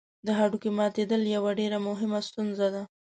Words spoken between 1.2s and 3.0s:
یوه ډېره مهمه ستونزه ده.